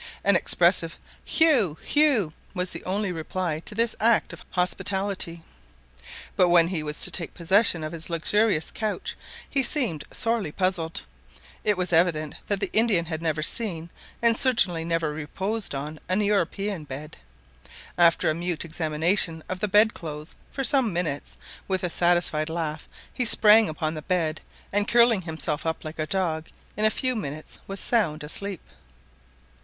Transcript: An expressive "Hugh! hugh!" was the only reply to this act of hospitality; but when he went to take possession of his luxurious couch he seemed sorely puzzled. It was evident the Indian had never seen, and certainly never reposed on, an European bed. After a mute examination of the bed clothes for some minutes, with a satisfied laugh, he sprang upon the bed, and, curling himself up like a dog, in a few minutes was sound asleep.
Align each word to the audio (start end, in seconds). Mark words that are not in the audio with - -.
An 0.23 0.35
expressive 0.35 0.97
"Hugh! 1.23 1.77
hugh!" 1.83 2.33
was 2.55 2.71
the 2.71 2.83
only 2.85 3.11
reply 3.11 3.59
to 3.59 3.75
this 3.75 3.95
act 3.99 4.33
of 4.33 4.41
hospitality; 4.49 5.43
but 6.35 6.49
when 6.49 6.69
he 6.69 6.81
went 6.81 6.97
to 7.01 7.11
take 7.11 7.35
possession 7.35 7.83
of 7.83 7.91
his 7.91 8.09
luxurious 8.09 8.71
couch 8.71 9.15
he 9.47 9.61
seemed 9.61 10.03
sorely 10.11 10.51
puzzled. 10.51 11.03
It 11.63 11.77
was 11.77 11.93
evident 11.93 12.33
the 12.47 12.71
Indian 12.73 13.05
had 13.05 13.21
never 13.21 13.43
seen, 13.43 13.91
and 14.23 14.35
certainly 14.35 14.83
never 14.83 15.13
reposed 15.13 15.75
on, 15.75 15.99
an 16.09 16.21
European 16.21 16.83
bed. 16.83 17.17
After 17.95 18.27
a 18.27 18.33
mute 18.33 18.65
examination 18.65 19.43
of 19.47 19.59
the 19.59 19.67
bed 19.67 19.93
clothes 19.93 20.35
for 20.51 20.63
some 20.63 20.91
minutes, 20.91 21.37
with 21.67 21.83
a 21.83 21.91
satisfied 21.91 22.49
laugh, 22.49 22.87
he 23.13 23.23
sprang 23.23 23.69
upon 23.69 23.93
the 23.93 24.01
bed, 24.01 24.41
and, 24.73 24.87
curling 24.87 25.21
himself 25.21 25.63
up 25.63 25.85
like 25.85 25.99
a 25.99 26.07
dog, 26.07 26.47
in 26.75 26.85
a 26.85 26.89
few 26.89 27.15
minutes 27.15 27.59
was 27.67 27.79
sound 27.79 28.23
asleep. 28.23 28.61